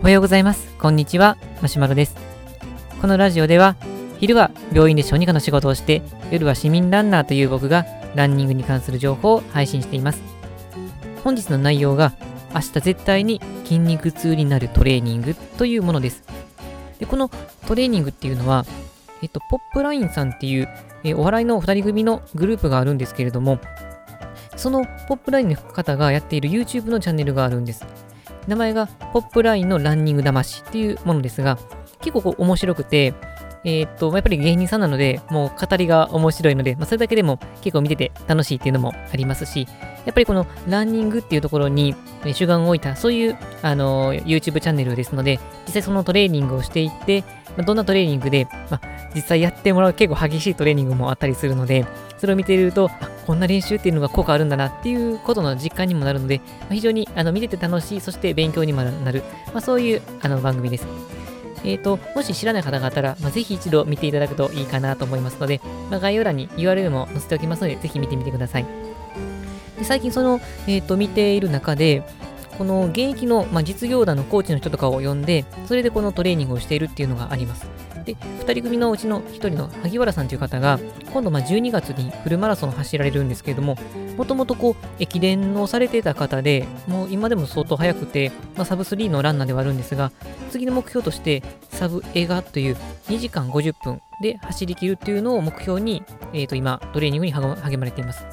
[0.00, 0.68] おはようございます。
[0.78, 1.38] こんにちは。
[1.62, 2.14] マシュマロです。
[3.00, 3.76] このラジオでは、
[4.20, 10.20] 昼は病院で小児科の仕事をして、夜は市民ランナーという僕がランニングに関する情報を配信しています。
[11.22, 12.12] 本日の内容が、
[12.54, 16.22] 明日絶対に筋肉痛になるトレーニングというものです。
[16.98, 17.30] でこの
[17.66, 18.66] トレーニングっていうのは、
[19.22, 20.68] えっと、ポップラインさんっていう、
[21.04, 23.58] えお笑いの2人組のグループがあるんですけれども、
[24.56, 27.84] そのポップラインの方がやっている YouTube のチャンネルがあるんです。
[28.46, 31.58] 名前がポップラインのランニング魂っていうものですが、
[32.00, 33.14] 結構こう面白くて、
[33.64, 39.66] えー、っと、やっぱり芸人さんなので、もう語りが面白いので、まあ、それだけでも結構見てて楽しいっていうのもありますし、
[40.04, 41.94] やっぱりこのランニングっていうところに
[42.34, 47.22] 主眼を置いた、そういう、あの、YouTube チャンネルですので、実際そのトレーニングをしていって、
[47.56, 51.86] まあ、どんなトレーニングで、まあ、実際やってもらう結構激しいトレーニングもあったりするので、
[52.18, 60.86] それを見ていると、あ、こんな練習っていうのが効果あるんだなっていうことの実感にもなるので、まあ、非常にあの見てて楽しい、そして勉強にもなる、まあ、そういうあの番組です。
[61.64, 68.66] え、ー、と、もし知らない方がいたら、まあ、ぜひ一度見ていただくといいかなと思いますので、まあ、概要欄に URL も載せておきますので、ぜひ見てみてください。
[69.78, 72.02] で最近その、えっ、ー、と、見ている中で、
[72.58, 77.66] この現役の、まあ、実業団のコーチの人とかを呼んで、それでこのトレーニングをしているっていうのがあります。
[78.04, 80.78] で、2人組のうちの1人の萩原さんという方が、
[81.12, 83.76] 今度ま12月にフルマラソンを走られるんですけれども、
[84.16, 90.12] もともとこう、駅伝をされてた方で、もう今でも相当速くて、まあ、サブ3のランナーではあるんですが、
[90.50, 92.76] 次の目標として、サブ映画という
[93.08, 96.02] 2時間50分で走り切るっていうのを目標に、
[96.32, 98.24] えー、と今、トレーニングに励まれています。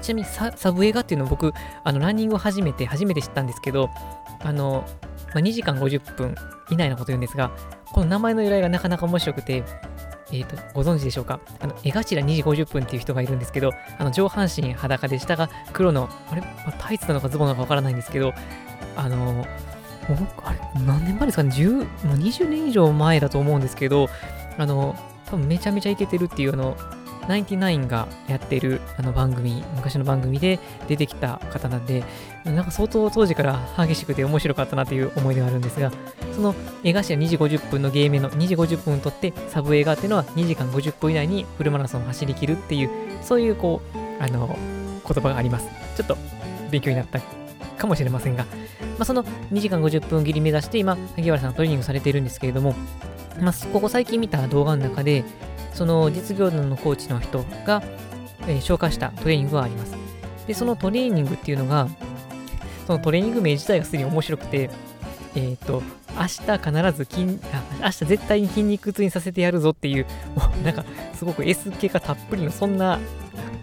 [0.00, 1.52] ちなみにサブ映画っていうのを僕、
[1.84, 3.90] あのランニングを始めて初めて知ったんですけど、
[4.40, 4.84] あの、
[5.34, 6.34] まあ、2時間50分
[6.70, 7.50] 以内のこと言うんですが、
[7.92, 9.64] この名前の由来がなかなか面白くて、
[10.32, 11.40] え、ー、と、ご存知でしょうか？
[11.60, 18.32] あの、江頭2時50分っていう人がいるんですけど、あの、上半身裸で下が黒の、あれ、まあ、タイツなのかズボンなのかわからないんですけど、
[18.96, 19.44] あの、
[20.42, 21.72] あれ、何年前ですかね ?10、
[22.06, 24.08] もう20年以上前だと思うんですけど、
[24.56, 24.96] あの、
[25.26, 26.76] 多分めちゃめちゃイケてるっていう、あの、
[27.28, 30.58] ナインティナインがやってるあの番組、昔の番組で
[30.88, 32.04] 出てきた方なんで、
[32.44, 35.90] なんか相当当時から激しくて面白かったなという思い出があるんですが、
[36.34, 42.90] その映画誌は2時50分のゲームの2時50分を取って、サブ映画っていうのは2時間50分以内にフルマラソンを走り切るっていう、
[43.22, 44.56] そういうこう、あの、
[45.06, 45.68] 言葉があります。
[45.96, 46.16] ちょっと
[46.70, 47.20] 勉強になった
[47.78, 48.50] かもしれませんが、ま
[49.00, 52.74] あ、その2時間50分切り目指して今、萩原さんトレーニングされているんですけれども、
[53.40, 55.24] まあ、ここ最近見た動画の中で、
[55.74, 57.82] その実業団のコーチの人が、
[58.42, 59.94] えー、紹介したトレーニングがあります。
[60.46, 61.88] で、そのトレーニングっていうのが、
[62.86, 64.70] そのトレーニング名自体がすでに面白くて、
[65.34, 65.82] えっ、と、
[66.16, 72.98] 明日必ず筋、明日絶対に筋肉痛にさせてやるぞっていう、も うなんかすごく S 系がたっぷりのそんな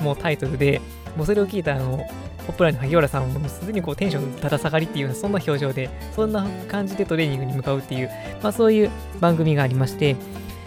[0.00, 0.80] もうタイトルで、
[1.16, 2.06] もうそれを聞いたあの、
[2.46, 8.10] ポップラインの萩原さんもすでにこうテンションだだ下がりっていうようなそんな表情で、そんな感じでトレーニングに向かうっていう、
[8.42, 8.90] まあそういう
[9.20, 10.14] 番組がありまして、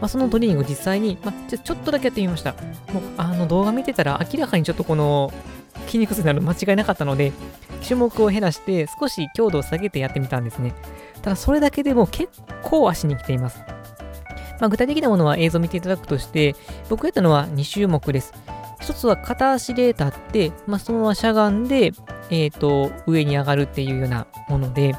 [0.00, 2.52] まあ、そのトレーニングを実際に、まあ、ちょちょっとだけやってみました。
[2.92, 5.32] もうあの動画見てたら明らかにちょっとこの
[5.86, 7.32] 筋肉痛になる間違いなかったので、
[7.86, 10.74] 種目を減らして少し強度を下げてやってみたんですね。
[11.22, 12.30] ただそれだけでも結
[12.62, 13.58] 構足に来ています。
[14.60, 16.54] まあ、具体的なものは映像を見ていただくとして、
[16.88, 18.32] 僕やったのは2種目です。
[18.80, 21.92] 一つは片足で立って、まあ、そのまましゃがんで、
[22.30, 24.94] えっ、ー、と、上に上がるっていうようなもので、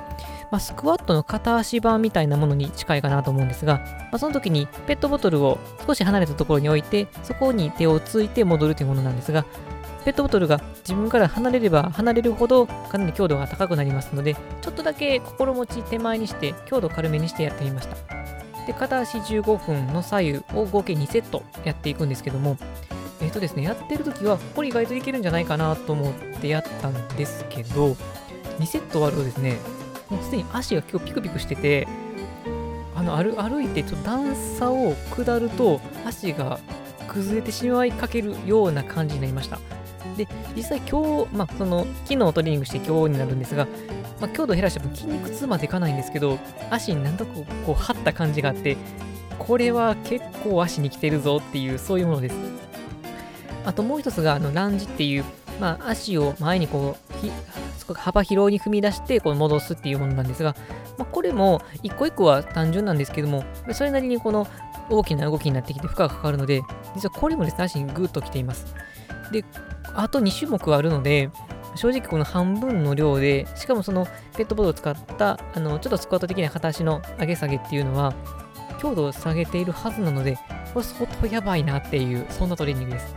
[0.51, 5.57] まあ、スクワットの片足版みたいなものに近いかなと思うんですが、まあ、その時にペットボトルを
[5.87, 9.45] 少し離れたところに置いて、そこに手をついて戻るというものなんですが、
[10.03, 17.95] ペットボトルが自分から離れれば離れるほどかなり強度が高くなりますので、ちょっとだけ心持ち手前にして強度軽めにしてやってみました。
[18.65, 22.57] で、片足15分の左右を合計2セットやっていくんですけども、
[23.21, 27.95] えっ、ー、とですね、やってる時はこれ意外といけるんじゃないかなと思ってやったんですけど、
[28.59, 29.57] 2セット終わるとですね、
[30.11, 31.87] もうすでに足が結構ピクピクしてて、
[32.95, 36.59] あの歩歩いてちょっと段差を下ると足が
[37.07, 39.59] 崩れてしまいかけるような感じになりました。
[40.17, 43.67] で、実際今日、まあ、その、昨日トレーニングして今日になるんですが、
[44.19, 46.37] まあ、強度減らしても筋肉痛までいかないんですけど、
[46.69, 48.77] 足になんとこう、こう張った感じがあって、
[49.39, 52.35] これは結構足に来てるぞっていう、そういうものです。
[53.65, 55.25] あともう一つが、あの、ランジっていう、
[55.59, 57.13] まあ、足を前にこう、
[57.93, 60.55] 幅広に踏み出してこう戻すっていうものなんですが、
[60.97, 63.43] まあ、これも一個一個は単純なんですけども、
[63.73, 64.47] それなりにこの
[64.89, 66.61] 大きな動きになってきて負荷がかかるので、
[66.95, 68.75] 実はこれもですね、足にグーッときています。
[69.31, 69.45] で、
[69.95, 71.29] あと2種目あるので、
[71.75, 74.05] 正直この半分の量で、しかもその
[74.35, 78.13] ペットボトルを使った、あの、ちょっとスクワット的な形の上げ下げっていうのは、
[78.79, 80.37] 強度を下げているはずなので、
[80.73, 83.15] これ相当やばいなっていう、そんなトレーニングです。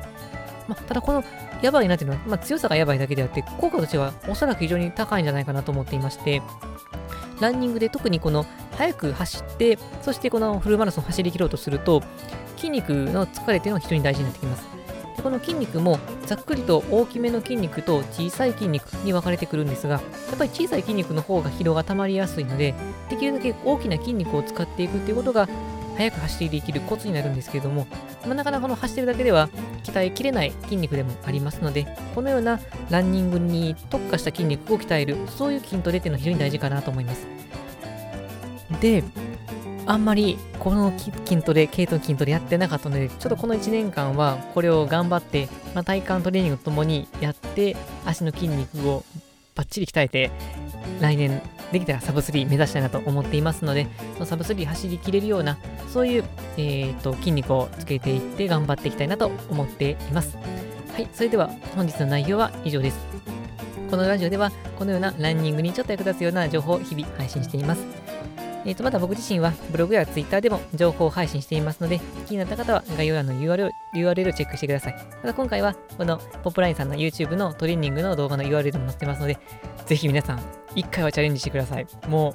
[0.69, 1.22] まあ、ただこの
[1.62, 6.43] やばいなっていうのは、まあ、強さがやばいだけであって、効果としてはおそらく非常に高いんじゃないかなと思っていまして、
[7.40, 8.46] ランニングで特にこの
[8.76, 12.02] 速く走って、そしてこのフルマラソン走り切ろうとすると、
[12.56, 14.64] 筋肉の疲れっていうのが非常に大事になってきます。
[15.16, 20.00] でこの筋肉もざっくりと大きめの筋肉と小さい筋肉に分かれてくるんですが、や
[20.34, 22.75] っぱり小さい筋肉の方が疲労が溜まりやすいので、
[23.11, 25.49] できるだけ大きな筋肉を使っていくっていうことが
[25.96, 27.87] 速く走っていけるコツになるんですけれども、
[28.25, 29.49] まあ、なかなかこの走ってるだけでは
[29.85, 32.61] 鍛えきれない筋肉でもありますので、このような
[32.91, 37.26] ランニングに特化した筋肉を鍛える、そういう筋トレっていうのは非常に大事かなと思います。
[38.81, 39.05] で、
[39.87, 47.76] あんまりこの筋トレ、系統筋トレやってなかったので、ちょっとこの1年間はこれを頑張って、まあ、体幹トレーニングとともにやって、
[48.06, 49.05] 足の筋肉を
[49.55, 50.31] バッチリ鍛えて、
[51.00, 51.43] 来年
[51.75, 55.59] できたらサブ3目指したいなと思っていますので、そのサブ3走りきれるような、
[55.93, 56.25] そういう、
[56.56, 60.37] えーと、筋肉をつけていって頑張っていきたいなと思っています。
[60.93, 62.99] はい、それでは本日の内容は以上です。
[63.91, 68.03] このラジオでは、このようなランニングにちょっと役立つような情報を日々配信しています。
[68.66, 74.94] えーと、また僕自身はブログやツイッターでも情報を配信していますので、気になった方は概要欄の URL, URL をチェックしてください。
[75.22, 79.38] また今回はこのポップラインさんの YouTube のトレーニングの動画の URL も載ってますので、
[79.87, 80.40] ぜひ皆さん、
[80.75, 81.87] 一回はチャレンジしてください。
[82.08, 82.34] も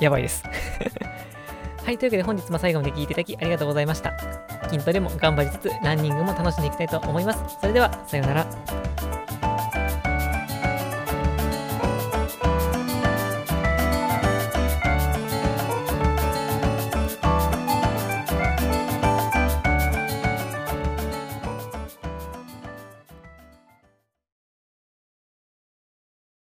[0.00, 0.44] う、やばいです。
[1.84, 4.14] はい、というわけで本日も最後まで聞いていただきありがとうございました。
[4.68, 7.58] 筋トレも頑張りつつ、ランニングも楽しんでいきたいと思います。
[7.60, 9.13] それでは、さようなら。